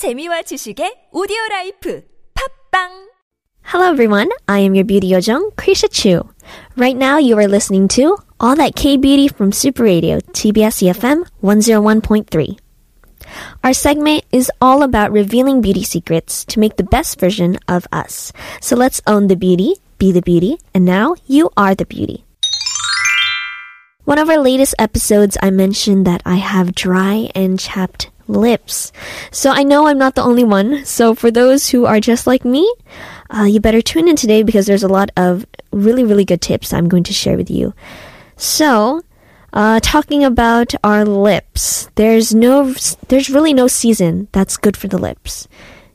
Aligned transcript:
재미와 0.00 0.40
지식의 0.48 1.12
오디오 1.12 1.36
라이프 1.50 2.00
팝빵 2.32 2.88
Hello 3.68 3.92
everyone, 3.92 4.30
I 4.48 4.60
am 4.60 4.72
your 4.74 4.86
beauty 4.86 5.12
yojong, 5.12 5.52
Kriesha 5.56 5.92
Chu. 5.92 6.24
Right 6.74 6.96
now 6.96 7.18
you 7.18 7.36
are 7.36 7.46
listening 7.46 7.86
to 8.00 8.16
All 8.40 8.56
That 8.56 8.76
K-Beauty 8.76 9.28
from 9.28 9.52
Super 9.52 9.84
Radio, 9.84 10.20
TBS 10.32 10.88
EFM 10.88 11.28
101.3. 11.44 12.32
Our 13.62 13.74
segment 13.74 14.24
is 14.32 14.50
all 14.62 14.82
about 14.82 15.12
revealing 15.12 15.60
beauty 15.60 15.84
secrets 15.84 16.46
to 16.46 16.60
make 16.60 16.78
the 16.78 16.88
best 16.88 17.20
version 17.20 17.58
of 17.68 17.86
us. 17.92 18.32
So 18.62 18.76
let's 18.76 19.02
own 19.06 19.28
the 19.28 19.36
beauty, 19.36 19.74
be 19.98 20.12
the 20.12 20.24
beauty, 20.24 20.56
and 20.72 20.86
now 20.86 21.14
you 21.26 21.50
are 21.58 21.74
the 21.74 21.84
beauty. 21.84 22.24
One 24.08 24.18
of 24.18 24.30
our 24.30 24.40
latest 24.40 24.74
episodes, 24.78 25.36
I 25.42 25.50
mentioned 25.50 26.06
that 26.06 26.22
I 26.24 26.36
have 26.36 26.74
dry 26.74 27.28
and 27.34 27.60
chapped 27.60 28.08
lips. 28.30 28.92
So 29.30 29.50
I 29.50 29.62
know 29.62 29.86
I'm 29.86 29.98
not 29.98 30.14
the 30.14 30.22
only 30.22 30.44
one. 30.44 30.84
So 30.84 31.14
for 31.14 31.30
those 31.30 31.68
who 31.68 31.86
are 31.86 32.00
just 32.00 32.26
like 32.26 32.44
me, 32.44 32.70
uh, 33.30 33.44
you 33.44 33.60
better 33.60 33.82
tune 33.82 34.08
in 34.08 34.16
today 34.16 34.42
because 34.42 34.66
there's 34.66 34.82
a 34.82 34.88
lot 34.88 35.10
of 35.16 35.46
really, 35.72 36.04
really 36.04 36.24
good 36.24 36.40
tips 36.40 36.72
I'm 36.72 36.88
going 36.88 37.04
to 37.04 37.12
share 37.12 37.36
with 37.36 37.50
you. 37.50 37.74
So, 38.36 39.02
uh, 39.52 39.80
talking 39.80 40.24
about 40.24 40.74
our 40.84 41.04
lips, 41.04 41.90
there's 41.96 42.34
no, 42.34 42.72
there's 43.08 43.30
really 43.30 43.52
no 43.52 43.66
season 43.66 44.28
that's 44.32 44.56
good 44.56 44.76
for 44.76 44.88
the 44.88 44.98
lips. 44.98 45.48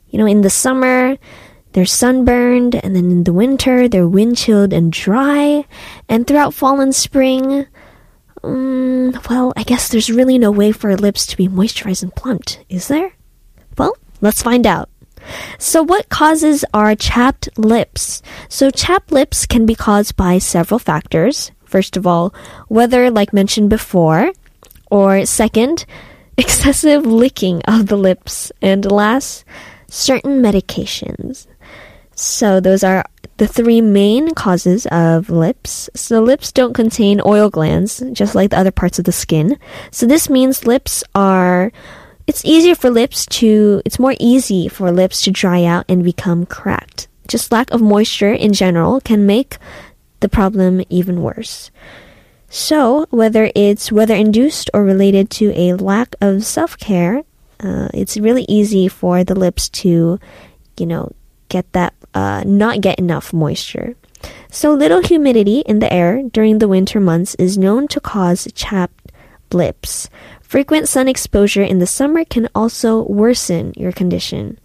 You 0.08 0.18
know, 0.18 0.26
in 0.26 0.42
the 0.42 0.50
summer, 0.50 1.16
they're 1.72 1.84
sunburned, 1.84 2.74
and 2.74 2.96
then 2.96 3.10
in 3.10 3.24
the 3.24 3.34
winter, 3.34 3.88
they're 3.88 4.08
wind 4.08 4.38
chilled 4.38 4.72
and 4.72 4.90
dry, 4.90 5.66
and 6.08 6.26
throughout 6.26 6.54
fall 6.54 6.80
and 6.80 6.94
spring, 6.94 7.66
um, 8.46 9.20
well, 9.28 9.52
I 9.56 9.62
guess 9.62 9.88
there's 9.88 10.10
really 10.10 10.38
no 10.38 10.50
way 10.50 10.72
for 10.72 10.96
lips 10.96 11.26
to 11.26 11.36
be 11.36 11.48
moisturized 11.48 12.02
and 12.02 12.14
plumped, 12.14 12.60
is 12.68 12.88
there? 12.88 13.12
Well, 13.76 13.96
let's 14.20 14.42
find 14.42 14.66
out. 14.66 14.88
So, 15.58 15.82
what 15.82 16.08
causes 16.08 16.64
our 16.72 16.94
chapped 16.94 17.48
lips? 17.58 18.22
So, 18.48 18.70
chapped 18.70 19.10
lips 19.10 19.46
can 19.46 19.66
be 19.66 19.74
caused 19.74 20.16
by 20.16 20.38
several 20.38 20.78
factors. 20.78 21.50
First 21.64 21.96
of 21.96 22.06
all, 22.06 22.32
weather, 22.68 23.10
like 23.10 23.32
mentioned 23.32 23.70
before, 23.70 24.32
or 24.90 25.26
second, 25.26 25.84
excessive 26.38 27.04
licking 27.04 27.62
of 27.62 27.86
the 27.86 27.96
lips, 27.96 28.52
and 28.62 28.90
last, 28.90 29.44
certain 29.88 30.40
medications. 30.40 31.46
So, 32.16 32.60
those 32.60 32.82
are 32.82 33.04
the 33.36 33.46
three 33.46 33.82
main 33.82 34.34
causes 34.34 34.86
of 34.86 35.28
lips. 35.28 35.90
So, 35.94 36.22
lips 36.22 36.50
don't 36.50 36.72
contain 36.72 37.20
oil 37.24 37.50
glands, 37.50 38.02
just 38.12 38.34
like 38.34 38.50
the 38.50 38.58
other 38.58 38.70
parts 38.70 38.98
of 38.98 39.04
the 39.04 39.12
skin. 39.12 39.58
So, 39.90 40.06
this 40.06 40.30
means 40.30 40.66
lips 40.66 41.04
are 41.14 41.70
it's 42.26 42.44
easier 42.44 42.74
for 42.74 42.90
lips 42.90 43.26
to, 43.26 43.82
it's 43.84 43.98
more 43.98 44.14
easy 44.18 44.66
for 44.66 44.90
lips 44.90 45.22
to 45.22 45.30
dry 45.30 45.62
out 45.62 45.84
and 45.88 46.02
become 46.02 46.46
cracked. 46.46 47.06
Just 47.28 47.52
lack 47.52 47.70
of 47.70 47.80
moisture 47.80 48.32
in 48.32 48.52
general 48.52 49.00
can 49.00 49.26
make 49.26 49.58
the 50.20 50.28
problem 50.28 50.82
even 50.88 51.22
worse. 51.22 51.70
So, 52.48 53.06
whether 53.10 53.50
it's 53.54 53.92
weather 53.92 54.14
induced 54.14 54.70
or 54.72 54.82
related 54.84 55.30
to 55.32 55.52
a 55.52 55.74
lack 55.74 56.14
of 56.20 56.44
self 56.44 56.78
care, 56.78 57.22
uh, 57.60 57.88
it's 57.92 58.16
really 58.16 58.46
easy 58.48 58.88
for 58.88 59.22
the 59.22 59.34
lips 59.34 59.68
to, 59.68 60.18
you 60.78 60.86
know, 60.86 61.12
get 61.56 61.72
that, 61.72 61.94
uh, 62.12 62.42
not 62.44 62.80
get 62.80 62.98
enough 62.98 63.32
moisture. 63.32 63.96
So, 64.50 64.74
little 64.74 65.00
humidity 65.00 65.60
in 65.60 65.78
the 65.80 65.92
air 65.92 66.22
during 66.22 66.58
the 66.58 66.68
winter 66.68 67.00
months 67.00 67.34
is 67.36 67.56
known 67.56 67.88
to 67.88 68.00
cause 68.00 68.48
chapped 68.54 69.12
lips. 69.52 70.10
Frequent 70.42 70.88
sun 70.88 71.08
exposure 71.08 71.62
in 71.62 71.78
the 71.78 71.86
summer 71.86 72.24
can 72.24 72.48
also 72.54 73.02
worsen 73.08 73.72
your 73.76 73.92
condition. 73.92 74.58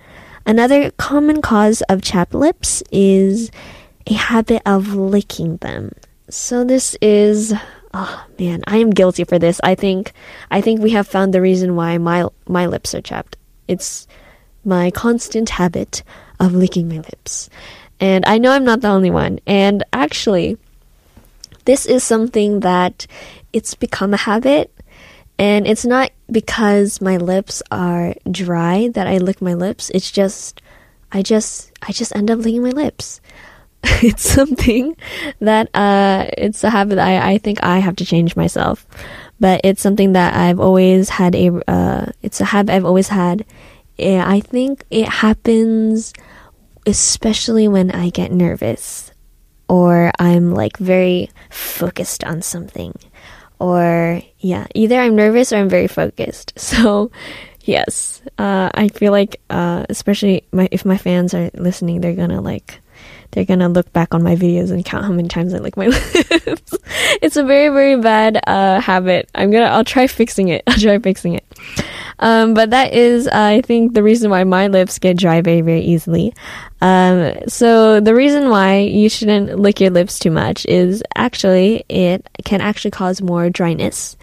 Another 0.46 0.92
common 0.92 1.42
cause 1.42 1.82
of 1.88 2.02
chapped 2.02 2.34
lips 2.34 2.84
is 2.92 3.52
a 4.08 4.14
habit 4.14 4.62
of 4.66 4.94
licking 4.94 5.58
them. 5.58 5.92
So 6.30 6.64
this 6.64 6.98
is 7.02 7.54
oh 7.94 8.26
man, 8.40 8.64
I 8.68 8.78
am 8.78 8.90
guilty 8.90 9.24
for 9.24 9.40
this. 9.40 9.62
I 9.64 9.76
think 9.76 10.14
I 10.50 10.62
think 10.62 10.82
we 10.82 10.92
have 10.92 11.08
found 11.08 11.34
the 11.34 11.42
reason 11.42 11.76
why 11.76 11.98
my 11.98 12.28
my 12.48 12.66
lips 12.66 12.96
are 12.96 13.02
chapped. 13.02 13.38
It's 13.68 14.08
my 14.64 14.92
constant 14.92 15.50
habit 15.50 16.04
of 16.40 16.54
licking 16.54 16.88
my 16.88 16.98
lips. 16.98 17.50
And 18.00 18.26
I 18.26 18.38
know 18.38 18.52
I'm 18.52 18.64
not 18.64 18.82
the 18.82 18.90
only 18.90 19.12
one. 19.12 19.40
And 19.46 19.84
actually, 19.94 20.58
this 21.66 21.86
is 21.86 22.04
something 22.04 22.62
that 22.62 23.06
it's 23.54 23.76
become 23.76 24.14
a 24.14 24.18
habit 24.18 24.72
and 25.42 25.68
it's 25.68 25.86
not 25.86 26.12
because 26.30 27.02
my 27.02 27.18
lips 27.18 27.64
are 27.72 28.14
dry 28.30 28.90
that 28.94 29.08
I 29.08 29.18
lick 29.18 29.42
my 29.42 29.56
lips. 29.56 29.90
It's 29.90 30.12
just, 30.12 30.62
I 31.12 31.24
just, 31.24 31.72
I 31.82 31.92
just 31.92 32.16
end 32.16 32.30
up 32.30 32.38
licking 32.38 32.62
my 32.62 32.70
lips. 32.70 33.22
it's 33.84 34.22
something 34.22 34.96
that, 35.40 35.70
uh, 35.74 36.28
it's 36.38 36.64
a 36.64 36.70
habit 36.70 37.00
I, 37.00 37.32
I 37.32 37.38
think 37.40 37.64
I 37.64 37.80
have 37.80 37.96
to 37.96 38.06
change 38.06 38.36
myself. 38.36 38.86
But 39.40 39.62
it's 39.64 39.82
something 39.82 40.14
that 40.14 40.36
I've 40.36 40.60
always 40.60 41.10
had 41.10 41.34
a, 41.34 41.50
uh, 41.68 42.12
it's 42.22 42.40
a 42.40 42.46
habit 42.46 42.76
I've 42.76 42.86
always 42.86 43.08
had. 43.08 43.44
Yeah, 44.02 44.26
I 44.28 44.40
think 44.40 44.84
it 44.90 45.08
happens 45.08 46.12
especially 46.88 47.68
when 47.68 47.92
I 47.92 48.10
get 48.10 48.32
nervous 48.32 49.12
or 49.70 50.12
I'm 50.18 50.56
like 50.56 50.78
very 50.78 51.30
focused 51.52 52.24
on 52.24 52.42
something 52.42 52.96
or 53.60 54.24
yeah, 54.40 54.66
either 54.74 55.00
I'm 55.00 55.16
nervous 55.16 55.54
or 55.54 55.58
I'm 55.58 55.70
very 55.70 55.88
focused. 55.88 56.54
So, 56.58 57.12
yes, 57.62 58.24
uh, 58.40 58.72
I 58.74 58.88
feel 58.88 59.12
like, 59.12 59.40
uh, 59.52 59.86
especially 59.88 60.48
my, 60.52 60.68
if 60.72 60.84
my 60.84 60.98
fans 60.98 61.36
are 61.36 61.52
listening, 61.54 62.02
they're 62.02 62.16
gonna 62.16 62.42
like, 62.42 62.81
they're 63.32 63.46
gonna 63.46 63.70
look 63.70 63.92
back 63.94 64.14
on 64.14 64.24
my 64.24 64.36
videos 64.36 64.72
and 64.72 64.84
count 64.86 65.06
how 65.06 65.12
many 65.12 65.28
times 65.28 65.54
I 65.54 65.60
lick 65.60 65.78
my 65.78 65.88
lips. 66.46 66.76
it's 67.22 67.38
a 67.38 67.44
very, 67.44 67.70
very 67.70 68.00
bad, 68.00 68.40
uh, 68.48 68.80
habit. 68.80 69.30
I'm 69.36 69.52
gonna, 69.52 69.66
I'll 69.66 69.86
try 69.86 70.08
fixing 70.08 70.50
it. 70.50 70.64
I'll 70.68 70.78
try 70.78 71.00
fixing 71.00 71.36
it. 71.36 71.46
Um, 72.20 72.54
but 72.54 72.70
that 72.70 72.94
is, 72.94 73.28
uh, 73.28 73.32
I 73.34 73.62
think, 73.62 73.94
the 73.94 74.04
reason 74.04 74.30
why 74.30 74.44
my 74.44 74.68
lips 74.68 75.00
get 75.00 75.18
dry 75.18 75.42
very, 75.42 75.62
very 75.62 75.82
easily. 75.82 76.34
Um, 76.82 77.34
so 77.48 78.00
the 78.00 78.16
reason 78.16 78.50
why 78.50 78.80
you 78.80 79.10
shouldn't 79.10 79.60
lick 79.60 79.80
your 79.80 79.90
lips 79.90 80.20
too 80.20 80.32
much 80.32 80.66
is 80.66 81.04
actually 81.16 81.84
it 81.90 82.28
can 82.46 82.62
actually 82.62 82.92
cause 82.92 83.22
more 83.22 83.50
dryness. 83.50 84.18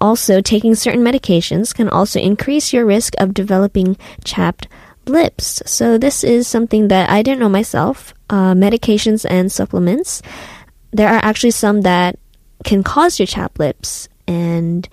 Also, 0.00 0.40
taking 0.40 0.74
certain 0.74 1.02
medications 1.02 1.74
can 1.74 1.88
also 1.88 2.20
increase 2.20 2.72
your 2.72 2.86
risk 2.86 3.14
of 3.18 3.34
developing 3.34 3.96
chapped 4.24 4.68
lips. 5.08 5.62
So 5.66 5.98
this 5.98 6.24
is 6.24 6.46
something 6.46 6.88
that 6.88 7.10
I 7.10 7.22
didn't 7.22 7.40
know 7.40 7.48
myself. 7.48 8.14
Uh, 8.30 8.54
medications 8.54 9.26
and 9.28 9.50
supplements. 9.50 10.22
There 10.92 11.08
are 11.08 11.20
actually 11.22 11.52
some 11.52 11.82
that 11.82 12.18
can 12.64 12.82
cause 12.82 13.18
your 13.18 13.26
chapped 13.26 13.58
lips 13.58 14.08
and 14.26 14.88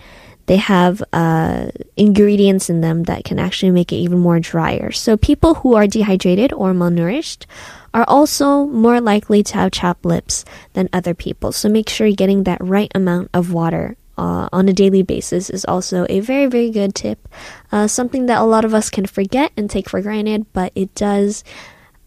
they 0.48 0.58
have 0.58 1.02
uh, 1.12 1.70
ingredients 1.98 2.70
in 2.70 2.82
them 2.82 3.04
that 3.04 3.24
can 3.24 3.40
actually 3.40 3.72
make 3.72 3.92
it 3.92 3.98
even 3.98 4.20
more 4.20 4.40
drier. 4.40 4.92
So 4.92 5.18
people 5.18 5.56
who 5.56 5.76
are 5.76 5.88
dehydrated 5.88 6.54
or 6.54 6.74
malnourished 6.74 7.46
are 7.94 8.06
also 8.08 8.66
more 8.66 9.02
likely 9.02 9.42
to 9.42 9.54
have 9.56 9.72
chapped 9.72 10.06
lips 10.06 10.46
than 10.74 10.90
other 10.94 11.14
people. 11.14 11.52
So 11.52 11.70
make 11.70 11.90
sure 11.90 12.06
you're 12.06 12.16
getting 12.16 12.44
that 12.44 12.62
right 12.62 12.92
amount 12.94 13.32
of 13.34 13.54
water 13.54 13.98
uh, 14.18 14.50
on 14.52 14.70
a 14.70 14.74
daily 14.74 15.04
basis 15.04 15.50
is 15.50 15.66
also 15.66 16.06
a 16.10 16.20
very, 16.20 16.46
very 16.46 16.70
good 16.70 16.96
tip. 16.96 17.28
Uh, 17.72 17.88
something 17.88 18.28
that 18.28 18.42
a 18.42 18.46
lot 18.46 18.66
of 18.66 18.74
us 18.74 18.90
can 18.90 19.06
forget 19.06 19.52
and 19.58 19.70
take 19.70 19.90
for 19.90 20.02
granted, 20.02 20.46
but 20.54 20.72
it 20.76 20.94
does 20.96 21.44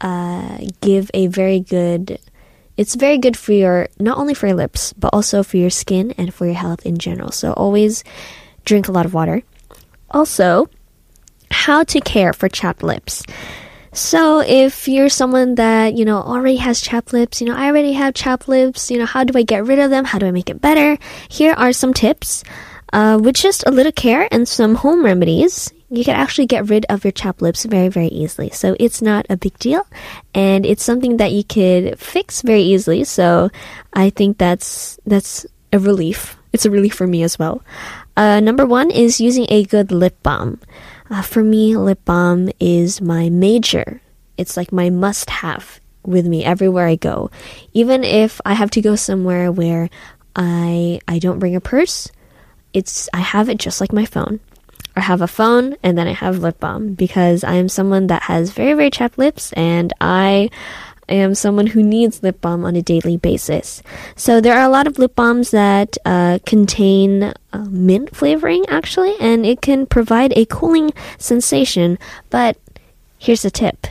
uh, 0.00 0.58
give 0.80 1.10
a 1.14 1.26
very 1.26 1.60
good 1.60 2.18
it's 2.78 2.94
very 2.94 3.18
good 3.18 3.36
for 3.36 3.52
your, 3.52 3.88
not 3.98 4.18
only 4.18 4.34
for 4.34 4.46
your 4.46 4.54
lips, 4.54 4.92
but 4.92 5.10
also 5.12 5.42
for 5.42 5.56
your 5.56 5.68
skin 5.68 6.14
and 6.16 6.32
for 6.32 6.46
your 6.46 6.54
health 6.54 6.86
in 6.86 6.96
general. 6.96 7.32
So 7.32 7.52
always 7.52 8.04
drink 8.64 8.86
a 8.86 8.92
lot 8.92 9.04
of 9.04 9.12
water. 9.12 9.42
Also, 10.12 10.70
how 11.50 11.82
to 11.82 12.00
care 12.00 12.32
for 12.32 12.48
chapped 12.48 12.84
lips. 12.84 13.24
So 13.92 14.40
if 14.40 14.88
you're 14.88 15.08
someone 15.08 15.56
that, 15.56 15.94
you 15.94 16.04
know, 16.04 16.18
already 16.18 16.56
has 16.56 16.80
chapped 16.80 17.12
lips, 17.12 17.40
you 17.40 17.46
know, 17.48 17.56
I 17.56 17.66
already 17.66 17.92
have 17.92 18.14
chapped 18.14 18.48
lips, 18.48 18.90
you 18.90 18.98
know, 18.98 19.06
how 19.06 19.24
do 19.24 19.36
I 19.38 19.42
get 19.42 19.66
rid 19.66 19.78
of 19.78 19.90
them? 19.90 20.04
How 20.04 20.18
do 20.18 20.26
I 20.26 20.30
make 20.30 20.50
it 20.50 20.60
better? 20.60 20.98
Here 21.28 21.52
are 21.54 21.72
some 21.72 21.92
tips. 21.94 22.44
Uh, 22.90 23.18
with 23.22 23.34
just 23.34 23.64
a 23.66 23.70
little 23.70 23.92
care 23.92 24.26
and 24.32 24.48
some 24.48 24.74
home 24.74 25.04
remedies, 25.04 25.70
you 25.90 26.04
can 26.04 26.16
actually 26.16 26.46
get 26.46 26.70
rid 26.70 26.86
of 26.88 27.04
your 27.04 27.12
chapped 27.12 27.42
lips 27.42 27.64
very, 27.66 27.88
very 27.88 28.08
easily. 28.08 28.48
So 28.50 28.76
it's 28.80 29.02
not 29.02 29.26
a 29.28 29.36
big 29.36 29.58
deal, 29.58 29.86
and 30.34 30.64
it's 30.64 30.82
something 30.82 31.18
that 31.18 31.32
you 31.32 31.44
could 31.44 31.98
fix 31.98 32.40
very 32.40 32.62
easily. 32.62 33.04
So 33.04 33.50
I 33.92 34.08
think 34.08 34.38
that's 34.38 34.98
that's 35.04 35.44
a 35.70 35.78
relief. 35.78 36.37
It's 36.52 36.64
a 36.64 36.70
relief 36.70 36.94
for 36.94 37.06
me 37.06 37.22
as 37.22 37.38
well. 37.38 37.62
Uh, 38.16 38.40
number 38.40 38.66
one 38.66 38.90
is 38.90 39.20
using 39.20 39.46
a 39.48 39.64
good 39.64 39.92
lip 39.92 40.22
balm. 40.22 40.60
Uh, 41.10 41.22
for 41.22 41.42
me, 41.42 41.76
lip 41.76 42.04
balm 42.04 42.50
is 42.60 43.00
my 43.00 43.28
major. 43.28 44.00
It's 44.36 44.56
like 44.56 44.72
my 44.72 44.90
must-have 44.90 45.80
with 46.04 46.26
me 46.26 46.44
everywhere 46.44 46.86
I 46.86 46.96
go. 46.96 47.30
Even 47.72 48.04
if 48.04 48.40
I 48.44 48.54
have 48.54 48.70
to 48.72 48.80
go 48.80 48.96
somewhere 48.96 49.52
where 49.52 49.90
I 50.36 51.00
I 51.08 51.18
don't 51.18 51.38
bring 51.38 51.56
a 51.56 51.60
purse, 51.60 52.10
it's 52.72 53.08
I 53.12 53.20
have 53.20 53.48
it 53.48 53.58
just 53.58 53.80
like 53.80 53.92
my 53.92 54.04
phone. 54.04 54.40
I 54.96 55.00
have 55.00 55.22
a 55.22 55.28
phone 55.28 55.76
and 55.82 55.96
then 55.96 56.08
I 56.08 56.12
have 56.12 56.40
lip 56.40 56.58
balm 56.58 56.94
because 56.94 57.44
I 57.44 57.54
am 57.54 57.68
someone 57.68 58.08
that 58.08 58.24
has 58.24 58.50
very, 58.50 58.72
very 58.74 58.90
chapped 58.90 59.16
lips 59.16 59.52
and 59.52 59.92
I 61.08 61.14
am 61.14 61.34
someone 61.34 61.68
who 61.68 61.82
needs 61.82 62.22
lip 62.22 62.40
balm 62.40 62.64
on 62.64 62.76
a 62.76 62.82
daily 62.82 63.16
basis. 63.16 63.82
So 64.16 64.40
there 64.40 64.56
are 64.58 64.64
a 64.64 64.70
lot 64.70 64.86
of 64.86 64.98
lip 64.98 65.14
balms 65.14 65.50
that 65.50 65.96
uh, 66.04 66.38
contain 66.44 67.34
uh, 67.52 67.64
mint 67.70 68.14
flavoring 68.14 68.64
actually, 68.68 69.14
and 69.20 69.46
it 69.46 69.62
can 69.62 69.86
provide 69.86 70.32
a 70.36 70.44
cooling 70.46 70.92
sensation. 71.18 71.98
But 72.30 72.58
here's 73.18 73.44
a 73.44 73.50
tip. 73.50 73.86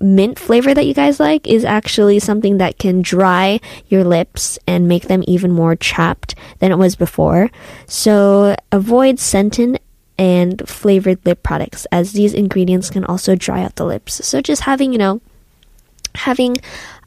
Mint 0.00 0.38
flavor 0.38 0.74
that 0.74 0.86
you 0.86 0.94
guys 0.94 1.18
like 1.18 1.46
is 1.46 1.64
actually 1.64 2.20
something 2.20 2.58
that 2.58 2.78
can 2.78 3.02
dry 3.02 3.58
your 3.88 4.04
lips 4.04 4.58
and 4.66 4.86
make 4.86 5.08
them 5.08 5.24
even 5.26 5.50
more 5.50 5.74
chapped 5.74 6.36
than 6.60 6.70
it 6.70 6.78
was 6.78 6.94
before. 6.94 7.50
So 7.86 8.54
avoid 8.70 9.18
scented 9.18 9.80
and 10.16 10.68
flavored 10.68 11.24
lip 11.24 11.42
products 11.42 11.86
as 11.92 12.12
these 12.12 12.34
ingredients 12.34 12.90
can 12.90 13.04
also 13.04 13.34
dry 13.34 13.62
out 13.62 13.76
the 13.76 13.86
lips. 13.86 14.24
So 14.26 14.40
just 14.40 14.62
having, 14.62 14.92
you 14.92 14.98
know, 14.98 15.20
having 16.18 16.56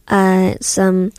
uh, 0.07 0.55
some 0.61 1.11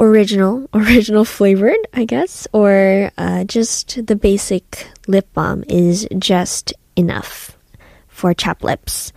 original, 0.00 0.68
original 0.74 1.24
flavored, 1.24 1.78
I 1.92 2.04
guess, 2.04 2.46
or 2.52 3.10
uh, 3.18 3.44
just 3.44 4.06
the 4.06 4.16
basic 4.16 4.88
lip 5.06 5.28
balm 5.34 5.64
is 5.68 6.06
just 6.18 6.72
enough 6.96 7.56
for 8.08 8.34
chapped 8.34 8.64
lips. 8.64 9.12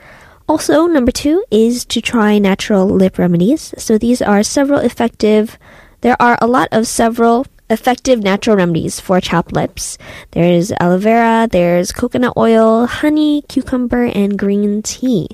Also, 0.47 0.85
number 0.85 1.12
two 1.12 1.44
is 1.50 1.85
to 1.85 2.01
try 2.01 2.38
natural 2.38 2.85
lip 2.85 3.18
remedies. 3.18 3.74
So 3.77 3.97
these 3.97 4.21
are 4.21 4.44
several 4.44 4.79
effective, 4.79 5.57
there 6.01 6.19
are 6.19 6.38
a 6.41 6.47
lot 6.47 6.67
of 6.71 6.88
several 6.88 7.45
effective 7.71 8.21
natural 8.21 8.57
remedies 8.57 9.00
for 9.00 9.21
chapped 9.21 9.53
lips. 9.53 9.97
There's 10.31 10.71
aloe 10.73 10.97
vera, 10.97 11.47
there's 11.50 11.91
coconut 11.91 12.33
oil, 12.35 12.85
honey, 12.85 13.44
cucumber, 13.44 14.03
and 14.03 14.38
green 14.38 14.83
tea. 14.83 15.29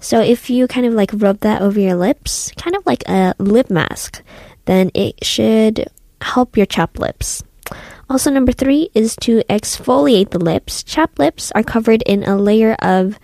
So 0.00 0.20
if 0.20 0.50
you 0.50 0.66
kind 0.66 0.86
of 0.86 0.92
like 0.92 1.10
rub 1.14 1.40
that 1.40 1.62
over 1.62 1.78
your 1.78 1.94
lips, 1.94 2.50
kind 2.56 2.76
of 2.76 2.84
like 2.84 3.08
a 3.08 3.34
lip 3.38 3.70
mask, 3.70 4.22
then 4.66 4.90
it 4.94 5.24
should 5.24 5.88
help 6.20 6.56
your 6.56 6.66
chapped 6.66 6.98
lips. 6.98 7.42
Also, 8.08 8.30
number 8.30 8.52
three 8.52 8.90
is 8.94 9.16
to 9.16 9.42
exfoliate 9.50 10.30
the 10.30 10.38
lips. 10.38 10.82
Chapped 10.82 11.18
lips 11.18 11.50
are 11.52 11.62
covered 11.62 12.02
in 12.02 12.22
a 12.22 12.36
layer 12.36 12.74
of 12.74 13.18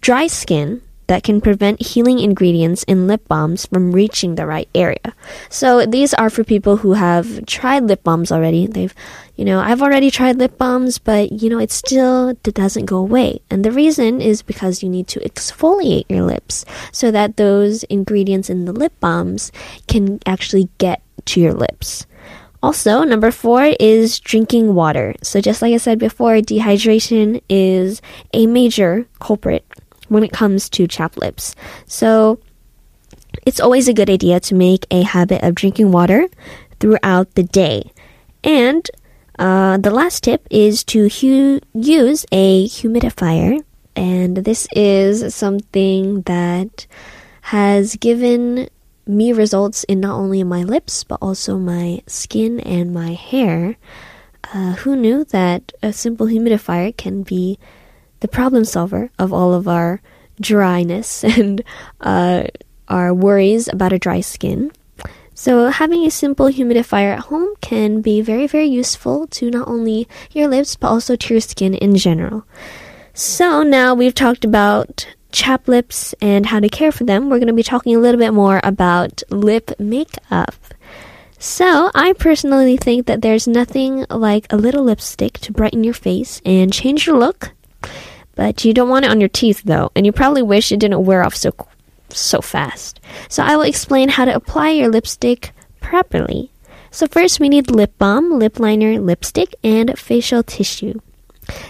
dry 0.00 0.26
skin 0.26 0.80
that 1.06 1.22
can 1.22 1.40
prevent 1.40 1.80
healing 1.80 2.18
ingredients 2.18 2.82
in 2.84 3.06
lip 3.06 3.26
balms 3.28 3.66
from 3.66 3.92
reaching 3.92 4.34
the 4.34 4.46
right 4.46 4.68
area. 4.74 5.14
So 5.48 5.86
these 5.86 6.14
are 6.14 6.30
for 6.30 6.44
people 6.44 6.78
who 6.78 6.94
have 6.94 7.46
tried 7.46 7.84
lip 7.84 8.02
balms 8.02 8.32
already. 8.32 8.66
They've, 8.66 8.94
you 9.36 9.44
know, 9.44 9.60
I've 9.60 9.82
already 9.82 10.10
tried 10.10 10.36
lip 10.36 10.58
balms, 10.58 10.98
but 10.98 11.32
you 11.32 11.50
know, 11.50 11.58
it 11.58 11.70
still 11.70 12.30
it 12.30 12.42
doesn't 12.42 12.86
go 12.86 12.98
away. 12.98 13.40
And 13.50 13.64
the 13.64 13.72
reason 13.72 14.20
is 14.20 14.42
because 14.42 14.82
you 14.82 14.88
need 14.88 15.08
to 15.08 15.20
exfoliate 15.20 16.06
your 16.08 16.22
lips 16.22 16.64
so 16.92 17.10
that 17.10 17.36
those 17.36 17.82
ingredients 17.84 18.48
in 18.48 18.64
the 18.64 18.72
lip 18.72 18.92
balms 19.00 19.52
can 19.88 20.20
actually 20.26 20.68
get 20.78 21.02
to 21.26 21.40
your 21.40 21.54
lips. 21.54 22.06
Also, 22.64 23.04
number 23.04 23.30
four 23.30 23.76
is 23.78 24.18
drinking 24.20 24.74
water. 24.74 25.14
So, 25.22 25.38
just 25.38 25.60
like 25.60 25.74
I 25.74 25.76
said 25.76 25.98
before, 25.98 26.36
dehydration 26.36 27.42
is 27.46 28.00
a 28.32 28.46
major 28.46 29.04
culprit 29.20 29.66
when 30.08 30.24
it 30.24 30.32
comes 30.32 30.68
to 30.70 30.86
chapped 30.86 31.18
lips. 31.18 31.54
So, 31.86 32.40
it's 33.46 33.60
always 33.60 33.88
a 33.88 33.94
good 33.94 34.10
idea 34.10 34.40
to 34.40 34.54
make 34.54 34.86
a 34.90 35.02
habit 35.02 35.42
of 35.42 35.54
drinking 35.54 35.92
water 35.92 36.28
throughout 36.80 37.34
the 37.34 37.42
day. 37.42 37.92
And 38.42 38.88
uh, 39.38 39.78
the 39.78 39.90
last 39.90 40.24
tip 40.24 40.46
is 40.50 40.84
to 40.84 41.08
hu- 41.08 41.60
use 41.72 42.24
a 42.30 42.66
humidifier. 42.68 43.62
And 43.96 44.38
this 44.38 44.66
is 44.72 45.34
something 45.34 46.22
that 46.22 46.86
has 47.42 47.96
given 47.96 48.68
me 49.06 49.32
results 49.32 49.84
in 49.84 50.00
not 50.00 50.16
only 50.16 50.42
my 50.42 50.62
lips 50.62 51.04
but 51.04 51.18
also 51.20 51.58
my 51.58 52.02
skin 52.06 52.60
and 52.60 52.92
my 52.92 53.12
hair. 53.12 53.76
Uh, 54.52 54.72
who 54.74 54.94
knew 54.94 55.24
that 55.24 55.72
a 55.82 55.92
simple 55.92 56.26
humidifier 56.26 56.94
can 56.96 57.22
be 57.22 57.58
the 58.24 58.28
problem 58.28 58.64
solver 58.64 59.10
of 59.18 59.34
all 59.34 59.52
of 59.52 59.68
our 59.68 60.00
dryness 60.40 61.22
and 61.36 61.62
uh, 62.00 62.44
our 62.88 63.12
worries 63.12 63.68
about 63.68 63.92
a 63.92 63.98
dry 63.98 64.22
skin? 64.22 64.72
So, 65.34 65.68
having 65.68 66.06
a 66.06 66.10
simple 66.10 66.46
humidifier 66.46 67.12
at 67.12 67.26
home 67.26 67.54
can 67.60 68.00
be 68.00 68.22
very, 68.22 68.46
very 68.46 68.66
useful 68.66 69.26
to 69.26 69.50
not 69.50 69.68
only 69.68 70.08
your 70.30 70.48
lips 70.48 70.74
but 70.74 70.88
also 70.88 71.16
to 71.16 71.34
your 71.34 71.40
skin 71.42 71.74
in 71.74 71.96
general. 71.96 72.46
So, 73.12 73.62
now 73.62 73.92
we've 73.92 74.14
talked 74.14 74.44
about 74.44 75.06
chap 75.30 75.68
lips 75.68 76.14
and 76.22 76.46
how 76.46 76.60
to 76.60 76.68
care 76.68 76.92
for 76.92 77.04
them, 77.04 77.28
we're 77.28 77.42
going 77.42 77.48
to 77.48 77.52
be 77.52 77.62
talking 77.62 77.94
a 77.94 77.98
little 77.98 78.18
bit 78.18 78.32
more 78.32 78.60
about 78.64 79.22
lip 79.28 79.72
makeup. 79.78 80.54
So, 81.38 81.90
I 81.94 82.14
personally 82.14 82.78
think 82.78 83.06
that 83.06 83.20
there's 83.20 83.46
nothing 83.46 84.06
like 84.08 84.46
a 84.50 84.56
little 84.56 84.84
lipstick 84.84 85.40
to 85.40 85.52
brighten 85.52 85.84
your 85.84 85.92
face 85.92 86.40
and 86.46 86.72
change 86.72 87.06
your 87.06 87.18
look. 87.18 87.53
But 88.36 88.64
you 88.64 88.74
don't 88.74 88.88
want 88.88 89.04
it 89.04 89.10
on 89.10 89.20
your 89.20 89.28
teeth 89.28 89.62
though, 89.64 89.90
and 89.94 90.04
you 90.04 90.12
probably 90.12 90.42
wish 90.42 90.72
it 90.72 90.80
didn't 90.80 91.04
wear 91.04 91.24
off 91.24 91.36
so 91.36 91.52
so 92.10 92.40
fast. 92.40 93.00
So, 93.28 93.42
I 93.42 93.56
will 93.56 93.64
explain 93.64 94.08
how 94.08 94.24
to 94.24 94.34
apply 94.34 94.70
your 94.70 94.88
lipstick 94.88 95.52
properly. 95.80 96.50
So, 96.90 97.06
first 97.06 97.40
we 97.40 97.48
need 97.48 97.70
lip 97.70 97.96
balm, 97.98 98.38
lip 98.38 98.60
liner, 98.60 99.00
lipstick, 99.00 99.54
and 99.64 99.98
facial 99.98 100.42
tissue. 100.42 101.00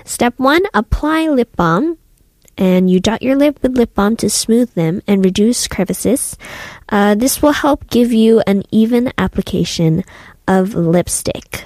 Step 0.04 0.34
1, 0.38 0.62
apply 0.74 1.28
lip 1.28 1.56
balm 1.56 1.98
and 2.56 2.90
you 2.90 3.00
dot 3.00 3.22
your 3.22 3.36
lip 3.36 3.58
with 3.62 3.76
lip 3.76 3.94
balm 3.94 4.16
to 4.16 4.30
smooth 4.30 4.72
them 4.74 5.02
and 5.06 5.24
reduce 5.24 5.66
crevices. 5.66 6.36
Uh, 6.88 7.14
this 7.14 7.42
will 7.42 7.52
help 7.52 7.88
give 7.90 8.12
you 8.12 8.42
an 8.46 8.62
even 8.70 9.12
application 9.18 10.04
of 10.46 10.74
lipstick. 10.74 11.64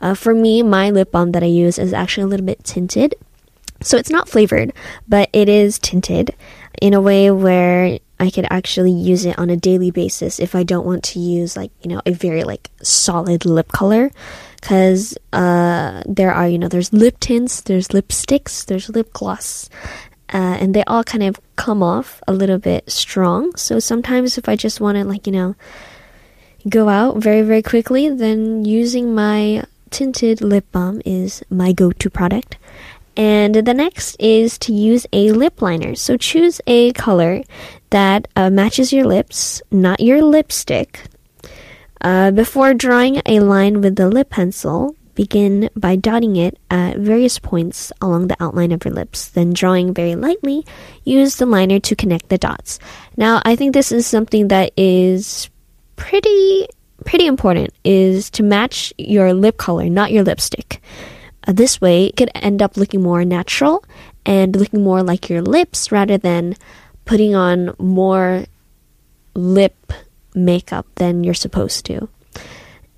Uh, 0.00 0.14
for 0.14 0.34
me, 0.34 0.62
my 0.62 0.90
lip 0.90 1.10
balm 1.10 1.32
that 1.32 1.42
I 1.42 1.46
use 1.46 1.78
is 1.78 1.92
actually 1.92 2.24
a 2.24 2.28
little 2.28 2.46
bit 2.46 2.62
tinted. 2.64 3.14
So 3.80 3.96
it's 3.96 4.10
not 4.10 4.28
flavored, 4.28 4.72
but 5.06 5.30
it 5.32 5.48
is 5.48 5.78
tinted 5.78 6.34
in 6.80 6.94
a 6.94 7.00
way 7.00 7.30
where 7.30 7.98
I 8.20 8.30
could 8.30 8.46
actually 8.50 8.90
use 8.92 9.24
it 9.24 9.38
on 9.38 9.50
a 9.50 9.56
daily 9.56 9.90
basis 9.90 10.40
if 10.40 10.54
I 10.54 10.64
don't 10.64 10.86
want 10.86 11.04
to 11.04 11.20
use 11.20 11.56
like, 11.56 11.70
you 11.82 11.90
know, 11.90 12.02
a 12.04 12.10
very 12.10 12.42
like 12.44 12.70
solid 12.82 13.44
lip 13.44 13.68
color. 13.68 14.10
Cause, 14.60 15.16
uh, 15.32 16.02
there 16.04 16.32
are, 16.32 16.48
you 16.48 16.58
know, 16.58 16.66
there's 16.66 16.92
lip 16.92 17.20
tints, 17.20 17.60
there's 17.60 17.88
lipsticks, 17.88 18.66
there's 18.66 18.88
lip 18.88 19.12
gloss 19.12 19.70
uh, 20.32 20.58
and 20.60 20.74
they 20.74 20.84
all 20.84 21.04
kind 21.04 21.22
of 21.22 21.40
come 21.56 21.82
off 21.82 22.20
a 22.28 22.32
little 22.32 22.58
bit 22.58 22.90
strong. 22.90 23.54
So 23.56 23.78
sometimes 23.78 24.36
if 24.36 24.48
I 24.48 24.56
just 24.56 24.80
want 24.80 24.96
to 24.96 25.04
like 25.04 25.26
you 25.26 25.32
know 25.32 25.56
go 26.68 26.88
out 26.88 27.16
very 27.16 27.42
very 27.42 27.62
quickly, 27.62 28.08
then 28.08 28.64
using 28.64 29.14
my 29.14 29.64
tinted 29.90 30.40
lip 30.42 30.66
balm 30.70 31.00
is 31.04 31.42
my 31.48 31.72
go-to 31.72 32.10
product. 32.10 32.58
And 33.18 33.54
the 33.54 33.74
next 33.74 34.16
is 34.18 34.56
to 34.60 34.72
use 34.72 35.06
a 35.12 35.32
lip 35.32 35.60
liner. 35.60 35.94
So 35.94 36.16
choose 36.16 36.60
a 36.66 36.92
color 36.92 37.42
that 37.90 38.28
uh, 38.36 38.48
matches 38.48 38.92
your 38.92 39.04
lips, 39.04 39.60
not 39.70 40.00
your 40.00 40.22
lipstick. 40.22 41.02
Uh, 42.00 42.30
before 42.30 42.72
drawing 42.72 43.20
a 43.26 43.40
line 43.40 43.82
with 43.82 43.96
the 43.96 44.08
lip 44.08 44.30
pencil, 44.30 44.94
Begin 45.18 45.68
by 45.74 45.96
dotting 45.96 46.36
it 46.36 46.60
at 46.70 46.96
various 46.98 47.40
points 47.40 47.90
along 48.00 48.28
the 48.28 48.36
outline 48.38 48.70
of 48.70 48.84
your 48.84 48.94
lips, 48.94 49.26
then 49.26 49.52
drawing 49.52 49.92
very 49.92 50.14
lightly, 50.14 50.64
use 51.02 51.34
the 51.34 51.44
liner 51.44 51.80
to 51.80 51.96
connect 51.96 52.28
the 52.28 52.38
dots. 52.38 52.78
Now, 53.16 53.42
I 53.44 53.56
think 53.56 53.74
this 53.74 53.90
is 53.90 54.06
something 54.06 54.46
that 54.46 54.70
is 54.76 55.50
pretty 55.96 56.68
pretty 57.04 57.26
important 57.26 57.70
is 57.82 58.30
to 58.30 58.44
match 58.44 58.92
your 58.96 59.34
lip 59.34 59.56
color, 59.56 59.88
not 59.88 60.12
your 60.12 60.22
lipstick. 60.22 60.80
Uh, 61.48 61.52
this 61.52 61.80
way, 61.80 62.04
it 62.04 62.16
could 62.16 62.30
end 62.34 62.60
up 62.60 62.76
looking 62.76 63.02
more 63.02 63.24
natural 63.24 63.82
and 64.26 64.54
looking 64.54 64.84
more 64.84 65.02
like 65.02 65.30
your 65.30 65.40
lips 65.40 65.90
rather 65.90 66.18
than 66.18 66.54
putting 67.06 67.34
on 67.34 67.74
more 67.78 68.44
lip 69.34 69.92
makeup 70.34 70.86
than 70.96 71.24
you're 71.24 71.32
supposed 71.32 71.86
to. 71.86 72.08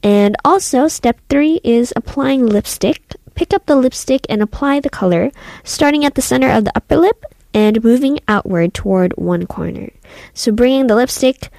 And 0.02 0.36
also, 0.44 0.88
step 0.88 1.20
three 1.28 1.60
is 1.62 1.92
applying 1.94 2.44
lipstick. 2.44 3.14
Pick 3.36 3.54
up 3.54 3.66
the 3.66 3.76
lipstick 3.76 4.26
and 4.28 4.42
apply 4.42 4.80
the 4.80 4.90
color, 4.90 5.30
starting 5.62 6.04
at 6.04 6.16
the 6.16 6.22
center 6.22 6.50
of 6.50 6.64
the 6.64 6.72
upper 6.74 6.96
lip 6.96 7.24
and 7.54 7.84
moving 7.84 8.18
outward 8.26 8.74
toward 8.74 9.12
one 9.12 9.46
corner. 9.46 9.90
So, 10.34 10.50
bringing 10.50 10.88
the 10.88 10.96
lipstick 10.96 11.50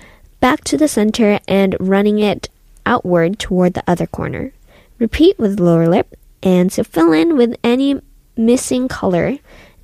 back 0.41 0.63
to 0.65 0.77
the 0.77 0.89
center 0.89 1.39
and 1.47 1.77
running 1.79 2.19
it 2.19 2.49
outward 2.85 3.39
toward 3.39 3.75
the 3.75 3.83
other 3.87 4.07
corner. 4.07 4.51
Repeat 4.99 5.39
with 5.39 5.59
lower 5.59 5.87
lip, 5.87 6.15
and 6.43 6.71
to 6.71 6.83
fill 6.83 7.11
in 7.13 7.37
with 7.37 7.55
any 7.63 8.01
missing 8.35 8.87
color, 8.87 9.37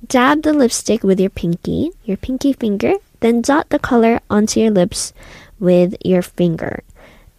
dab 0.06 0.42
the 0.42 0.52
lipstick 0.52 1.02
with 1.02 1.20
your 1.20 1.30
pinky, 1.30 1.90
your 2.04 2.16
pinky 2.16 2.52
finger, 2.52 2.94
then 3.20 3.42
dot 3.42 3.68
the 3.70 3.78
color 3.78 4.20
onto 4.30 4.60
your 4.60 4.70
lips 4.70 5.12
with 5.58 5.94
your 6.04 6.22
finger. 6.22 6.82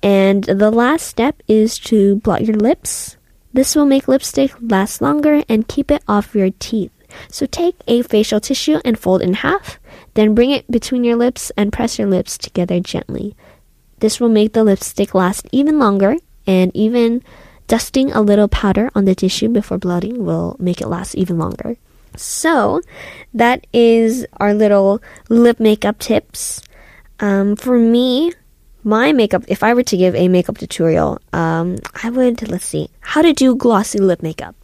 And 0.02 0.44
the 0.44 0.72
last 0.72 1.08
step 1.08 1.42
is 1.48 1.78
to 1.80 2.18
blot 2.18 2.46
your 2.46 2.56
lips 2.56 3.18
This 3.52 3.76
will 3.76 3.86
make 3.86 4.08
lipstick 4.08 4.54
last 4.62 5.02
longer 5.02 5.44
and 5.50 5.68
keep 5.68 5.90
it 5.90 6.04
off 6.08 6.36
your 6.36 6.52
teeth. 6.60 6.92
So 7.30 7.46
take 7.48 7.76
a 7.88 8.04
facial 8.04 8.40
tissue 8.40 8.80
and 8.86 8.98
fold 9.00 9.22
in 9.22 9.34
half, 9.34 9.80
then 10.14 10.36
bring 10.36 10.52
it 10.52 10.70
between 10.70 11.04
your 11.04 11.16
lips 11.16 11.52
and 11.58 11.74
press 11.74 11.98
your 11.98 12.08
lips 12.08 12.38
together 12.38 12.80
gently. 12.80 13.36
This 14.00 14.20
will 14.20 14.30
make 14.30 14.54
the 14.54 14.64
lipstick 14.64 15.16
last 15.16 15.48
even 15.52 15.80
longer 15.80 16.16
and 16.46 16.72
even 16.76 17.24
dusting 17.70 18.12
a 18.12 18.22
little 18.22 18.50
powder 18.50 18.90
on 18.96 19.06
the 19.06 19.14
tissue 19.14 19.48
before 19.48 19.78
blotting 19.78 20.26
will 20.26 20.58
make 20.60 20.82
it 20.82 20.88
last 20.90 21.14
even 21.16 21.38
longer. 21.38 21.78
So 22.18 22.82
that 23.34 23.68
is 23.72 24.26
our 24.38 24.54
little 24.54 25.02
lip 25.30 25.60
makeup 25.62 26.00
tips. 26.00 26.62
Um, 27.22 27.56
for 27.56 27.78
me, 27.78 28.34
my 28.84 29.14
makeup, 29.14 29.44
if 29.48 29.62
I 29.62 29.74
were 29.76 29.84
to 29.84 29.98
give 29.98 30.16
a 30.16 30.28
makeup 30.28 30.58
tutorial, 30.58 31.22
um, 31.32 31.78
I 32.04 32.10
would, 32.10 32.50
let's 32.50 32.66
see, 32.66 32.90
how 33.02 33.22
to 33.22 33.34
do 33.34 33.56
glossy 33.56 34.00
lip 34.00 34.24
makeup. 34.24 34.56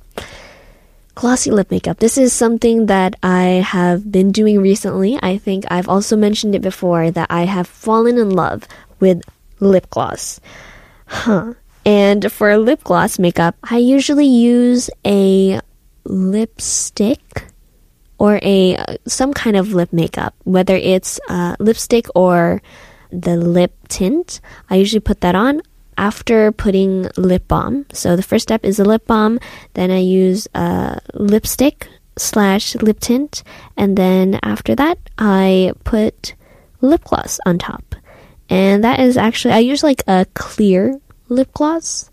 Glossy 1.14 1.52
lip 1.52 1.70
makeup. 1.70 2.00
This 2.00 2.18
is 2.18 2.34
something 2.34 2.88
that 2.88 3.16
I 3.22 3.62
have 3.64 4.12
been 4.12 4.32
doing 4.32 4.60
recently. 4.60 5.20
I 5.22 5.38
think 5.38 5.64
I've 5.70 5.88
also 5.88 6.18
mentioned 6.18 6.56
it 6.56 6.62
before 6.62 7.12
that 7.12 7.30
I 7.30 7.46
have 7.46 7.68
fallen 7.68 8.18
in 8.18 8.32
love 8.32 8.68
with 9.00 9.22
lip 9.60 9.90
gloss. 9.92 10.42
Huh. 11.06 11.54
And 11.86 12.32
for 12.32 12.58
lip 12.58 12.84
gloss 12.84 13.20
makeup, 13.20 13.56
I 13.64 13.78
usually 13.78 14.26
use 14.26 14.90
a 15.06 15.62
lipstick 16.04 17.46
or 18.18 18.40
a 18.42 18.98
some 19.08 19.34
kind 19.34 19.56
of 19.56 19.74
lip 19.74 19.94
makeup, 19.94 20.34
whether 20.44 20.76
it's 20.76 21.20
uh, 21.30 21.56
lipstick 21.60 22.08
or 22.16 22.62
the 23.12 23.38
lip 23.38 23.76
tint. 23.88 24.42
I 24.70 24.76
usually 24.76 25.00
put 25.00 25.22
that 25.22 25.36
on 25.36 25.62
after 25.98 26.52
putting 26.52 27.08
lip 27.18 27.48
balm. 27.48 27.86
So 27.94 28.16
the 28.16 28.24
first 28.24 28.44
step 28.44 28.66
is 28.66 28.78
the 28.78 28.86
lip 28.86 29.06
balm. 29.06 29.40
Then 29.74 29.92
I 29.92 30.00
use 30.00 30.48
a 30.56 31.00
lipstick 31.14 31.88
slash 32.18 32.76
lip 32.76 33.00
tint, 33.00 33.44
and 33.78 33.98
then 33.98 34.40
after 34.42 34.76
that 34.76 34.98
I 35.18 35.74
put 35.84 36.34
lip 36.82 37.04
gloss 37.04 37.40
on 37.46 37.60
top. 37.60 37.96
And 38.50 38.84
that 38.84 39.00
is 39.00 39.18
actually 39.18 39.54
I 39.54 39.60
use 39.60 39.84
like 39.84 40.04
a 40.08 40.26
clear 40.34 41.00
lip 41.30 41.52
gloss. 41.54 42.10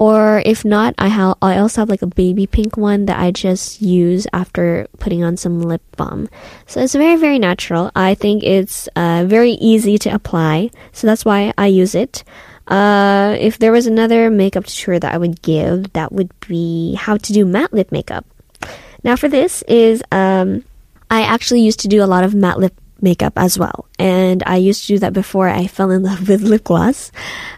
Or 0.00 0.40
if 0.46 0.64
not, 0.64 0.94
I 0.96 1.08
have 1.08 1.36
I 1.42 1.58
also 1.58 1.82
have 1.82 1.90
like 1.90 2.00
a 2.00 2.06
baby 2.06 2.46
pink 2.46 2.78
one 2.78 3.04
that 3.04 3.20
I 3.20 3.32
just 3.32 3.82
use 3.82 4.26
after 4.32 4.88
putting 4.98 5.22
on 5.22 5.36
some 5.36 5.60
lip 5.60 5.82
balm. 5.98 6.30
So 6.66 6.80
it's 6.80 6.94
very 6.94 7.16
very 7.16 7.38
natural. 7.38 7.92
I 7.94 8.14
think 8.14 8.42
it's 8.42 8.88
uh, 8.96 9.24
very 9.28 9.52
easy 9.60 9.98
to 9.98 10.08
apply, 10.08 10.70
so 10.92 11.06
that's 11.06 11.26
why 11.26 11.52
I 11.58 11.66
use 11.66 11.94
it. 11.94 12.24
Uh, 12.66 13.36
if 13.38 13.58
there 13.58 13.72
was 13.72 13.86
another 13.86 14.30
makeup 14.30 14.64
tutorial 14.64 15.00
that 15.00 15.12
I 15.12 15.18
would 15.18 15.42
give, 15.42 15.92
that 15.92 16.12
would 16.12 16.32
be 16.48 16.94
how 16.94 17.18
to 17.18 17.32
do 17.34 17.44
matte 17.44 17.74
lip 17.74 17.92
makeup. 17.92 18.24
Now 19.04 19.16
for 19.16 19.28
this 19.28 19.60
is 19.68 20.02
um, 20.12 20.64
I 21.10 21.22
actually 21.22 21.60
used 21.60 21.80
to 21.80 21.88
do 21.88 22.02
a 22.02 22.08
lot 22.08 22.24
of 22.24 22.32
matte 22.32 22.58
lip 22.58 22.72
makeup 23.02 23.32
as 23.36 23.58
well. 23.58 23.86
And 23.98 24.42
I 24.46 24.56
used 24.56 24.82
to 24.82 24.94
do 24.94 24.98
that 25.00 25.12
before 25.12 25.48
I 25.48 25.66
fell 25.66 25.90
in 25.90 26.02
love 26.02 26.28
with 26.28 26.42
lip 26.42 26.64
gloss. 26.64 27.12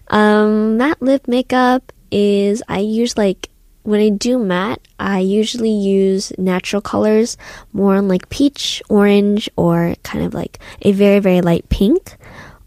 Um, 0.09 0.77
matte 0.77 1.01
lip 1.01 1.29
makeup 1.29 1.93
is 2.11 2.63
I 2.69 2.79
use 2.81 3.17
like 3.17 3.49
when 3.85 4.01
I 4.01 4.11
do 4.11 4.39
matte, 4.39 4.81
I 4.99 5.21
usually 5.21 5.73
use 5.73 6.33
natural 6.39 6.81
colors 6.81 7.37
more 7.73 7.97
on 7.97 8.09
like 8.09 8.29
peach, 8.29 8.83
orange, 8.89 9.51
or 9.57 9.95
kind 10.03 10.25
of 10.25 10.35
like 10.35 10.59
a 10.83 10.93
very, 10.93 11.19
very 11.19 11.41
light 11.41 11.69
pink, 11.69 12.17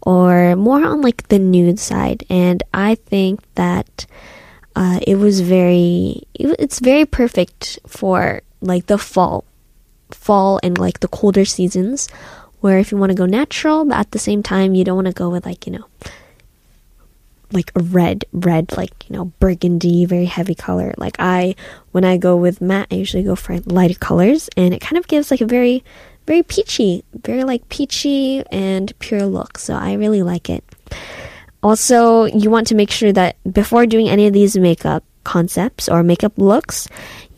or 0.02 0.56
more 0.56 0.84
on 0.84 1.00
like 1.00 1.28
the 1.28 1.38
nude 1.38 1.78
side. 1.78 2.24
And 2.28 2.62
I 2.74 2.96
think 2.96 3.40
that 3.54 4.06
uh, 4.74 5.00
it 5.06 5.16
was 5.16 5.40
very, 5.40 6.22
it's 6.34 6.80
very 6.80 7.06
perfect 7.06 7.78
for 7.86 8.42
like 8.60 8.86
the 8.86 8.98
fall, 8.98 9.44
fall 10.10 10.60
and 10.62 10.76
like 10.76 11.00
the 11.00 11.08
colder 11.08 11.46
seasons, 11.46 12.08
where 12.60 12.78
if 12.78 12.90
you 12.90 12.98
want 12.98 13.10
to 13.10 13.16
go 13.16 13.26
natural, 13.26 13.84
but 13.84 13.96
at 13.96 14.10
the 14.10 14.18
same 14.18 14.42
time, 14.42 14.74
you 14.74 14.84
don't 14.84 14.96
want 14.96 15.06
to 15.06 15.12
go 15.12 15.28
with 15.28 15.46
like, 15.46 15.66
you 15.66 15.72
know, 15.72 15.84
like 17.52 17.70
a 17.76 17.80
red, 17.80 18.24
red, 18.32 18.76
like, 18.76 19.08
you 19.08 19.16
know, 19.16 19.26
burgundy, 19.38 20.04
very 20.04 20.24
heavy 20.24 20.54
color. 20.54 20.94
Like 20.96 21.16
I, 21.18 21.54
when 21.92 22.04
I 22.04 22.16
go 22.16 22.36
with 22.36 22.60
matte, 22.60 22.88
I 22.90 22.96
usually 22.96 23.22
go 23.22 23.36
for 23.36 23.58
lighter 23.60 23.98
colors 23.98 24.48
and 24.56 24.74
it 24.74 24.80
kind 24.80 24.98
of 24.98 25.06
gives 25.06 25.30
like 25.30 25.40
a 25.40 25.46
very, 25.46 25.84
very 26.26 26.42
peachy, 26.42 27.04
very 27.22 27.44
like 27.44 27.68
peachy 27.68 28.44
and 28.50 28.92
pure 28.98 29.26
look. 29.26 29.58
So 29.58 29.74
I 29.74 29.92
really 29.94 30.22
like 30.22 30.50
it. 30.50 30.64
Also, 31.62 32.24
you 32.24 32.50
want 32.50 32.66
to 32.68 32.74
make 32.74 32.90
sure 32.90 33.12
that 33.12 33.36
before 33.52 33.86
doing 33.86 34.08
any 34.08 34.26
of 34.26 34.32
these 34.32 34.56
makeup 34.56 35.04
concepts 35.24 35.88
or 35.88 36.02
makeup 36.02 36.32
looks, 36.36 36.88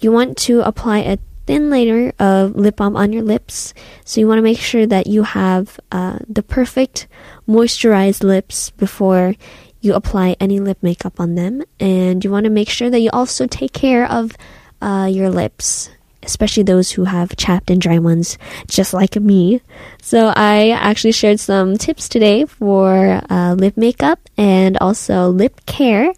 you 0.00 0.12
want 0.12 0.36
to 0.36 0.60
apply 0.60 0.98
a 0.98 1.18
thin 1.48 1.70
layer 1.70 2.12
of 2.18 2.54
lip 2.56 2.76
balm 2.76 2.94
on 2.94 3.10
your 3.10 3.22
lips. 3.22 3.72
So 4.04 4.20
you 4.20 4.28
want 4.28 4.36
to 4.36 4.42
make 4.42 4.60
sure 4.60 4.86
that 4.86 5.06
you 5.06 5.22
have 5.22 5.80
uh, 5.90 6.18
the 6.28 6.42
perfect 6.42 7.08
moisturized 7.48 8.22
lips 8.22 8.68
before 8.68 9.34
you 9.80 9.94
apply 9.94 10.36
any 10.40 10.60
lip 10.60 10.76
makeup 10.82 11.18
on 11.18 11.36
them. 11.36 11.64
And 11.80 12.22
you 12.22 12.30
want 12.30 12.44
to 12.44 12.50
make 12.50 12.68
sure 12.68 12.90
that 12.90 13.00
you 13.00 13.08
also 13.14 13.46
take 13.46 13.72
care 13.72 14.04
of 14.04 14.36
uh, 14.82 15.08
your 15.10 15.30
lips, 15.30 15.88
especially 16.22 16.64
those 16.64 16.90
who 16.90 17.04
have 17.04 17.34
chapped 17.36 17.70
and 17.70 17.80
dry 17.80 17.98
ones, 17.98 18.36
just 18.66 18.92
like 18.92 19.16
me. 19.16 19.62
So 20.02 20.34
I 20.36 20.72
actually 20.72 21.12
shared 21.12 21.40
some 21.40 21.78
tips 21.78 22.10
today 22.10 22.44
for 22.44 23.22
uh, 23.30 23.54
lip 23.54 23.78
makeup 23.78 24.20
and 24.36 24.76
also 24.82 25.30
lip 25.30 25.64
care. 25.64 26.12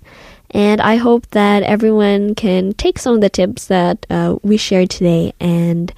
And 0.52 0.80
I 0.80 0.96
hope 0.96 1.28
that 1.30 1.62
everyone 1.62 2.34
can 2.34 2.72
take 2.74 2.98
some 2.98 3.14
of 3.14 3.20
the 3.20 3.30
tips 3.30 3.66
that 3.66 4.04
uh, 4.10 4.36
we 4.42 4.56
shared 4.56 4.90
today 4.90 5.32
and 5.38 5.92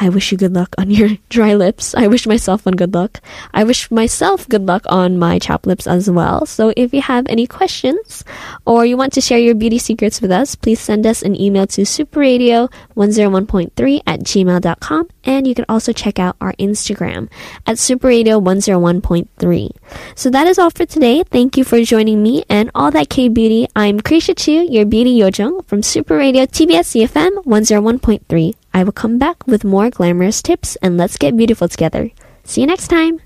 I 0.00 0.08
wish 0.08 0.30
you 0.30 0.38
good 0.38 0.54
luck 0.54 0.76
on 0.78 0.90
your 0.90 1.10
dry 1.28 1.54
lips. 1.54 1.92
I 1.94 2.06
wish 2.06 2.26
myself 2.26 2.64
one 2.66 2.76
good 2.76 2.94
luck. 2.94 3.20
I 3.52 3.64
wish 3.64 3.90
myself 3.90 4.48
good 4.48 4.64
luck 4.66 4.84
on 4.88 5.18
my 5.18 5.38
chapped 5.38 5.66
lips 5.66 5.86
as 5.86 6.10
well. 6.10 6.46
So 6.46 6.72
if 6.76 6.94
you 6.94 7.02
have 7.02 7.26
any 7.28 7.46
questions 7.46 8.24
or 8.64 8.86
you 8.86 8.96
want 8.96 9.12
to 9.14 9.20
share 9.20 9.38
your 9.38 9.54
beauty 9.54 9.78
secrets 9.78 10.20
with 10.20 10.30
us, 10.30 10.54
please 10.54 10.78
send 10.80 11.06
us 11.06 11.22
an 11.22 11.34
email 11.40 11.66
to 11.68 11.82
superradio101.3 11.82 14.02
at 14.06 14.20
gmail.com. 14.20 15.08
And 15.24 15.46
you 15.46 15.54
can 15.54 15.64
also 15.68 15.92
check 15.92 16.18
out 16.18 16.36
our 16.40 16.54
Instagram 16.54 17.28
at 17.66 17.76
superradio101.3. 17.76 19.70
So 20.14 20.30
that 20.30 20.46
is 20.46 20.58
all 20.58 20.70
for 20.70 20.86
today. 20.86 21.22
Thank 21.24 21.56
you 21.56 21.64
for 21.64 21.82
joining 21.82 22.22
me 22.22 22.44
and 22.48 22.70
all 22.74 22.90
that 22.92 23.10
K 23.10 23.28
beauty. 23.28 23.66
I'm 23.74 24.00
Kriesha 24.00 24.36
Chu, 24.36 24.52
your 24.52 24.86
beauty 24.86 25.18
yojung 25.18 25.64
from 25.66 25.82
Super 25.82 26.16
Radio 26.16 26.46
TBS 26.46 27.06
EFM 27.06 27.44
101.3. 27.44 28.54
I 28.72 28.84
will 28.84 28.92
come 28.92 29.18
back 29.18 29.46
with 29.46 29.64
more 29.64 29.90
glamorous 29.90 30.42
tips 30.42 30.76
and 30.76 30.96
let's 30.96 31.16
get 31.16 31.36
beautiful 31.36 31.68
together. 31.68 32.10
See 32.44 32.60
you 32.60 32.66
next 32.66 32.88
time. 32.88 33.20